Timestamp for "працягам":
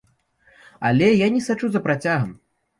1.87-2.37